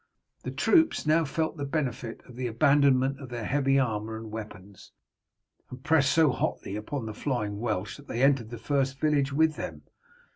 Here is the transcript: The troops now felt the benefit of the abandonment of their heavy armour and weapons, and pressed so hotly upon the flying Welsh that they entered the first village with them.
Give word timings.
The 0.41 0.49
troops 0.49 1.05
now 1.05 1.25
felt 1.25 1.57
the 1.57 1.63
benefit 1.63 2.21
of 2.25 2.35
the 2.35 2.47
abandonment 2.47 3.19
of 3.19 3.29
their 3.29 3.45
heavy 3.45 3.77
armour 3.77 4.17
and 4.17 4.31
weapons, 4.31 4.93
and 5.69 5.83
pressed 5.83 6.11
so 6.11 6.31
hotly 6.31 6.75
upon 6.75 7.05
the 7.05 7.13
flying 7.13 7.59
Welsh 7.59 7.97
that 7.97 8.07
they 8.07 8.23
entered 8.23 8.49
the 8.49 8.57
first 8.57 8.97
village 8.99 9.31
with 9.31 9.57
them. 9.57 9.83